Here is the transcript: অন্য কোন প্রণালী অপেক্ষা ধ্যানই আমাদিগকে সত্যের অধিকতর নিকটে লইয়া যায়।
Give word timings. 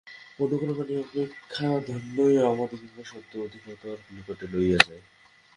অন্য 0.39 0.53
কোন 0.59 0.69
প্রণালী 0.69 0.93
অপেক্ষা 1.03 1.67
ধ্যানই 1.87 2.35
আমাদিগকে 2.49 3.03
সত্যের 3.03 3.39
অধিকতর 3.45 3.95
নিকটে 4.13 4.45
লইয়া 4.53 4.79
যায়। 4.87 5.03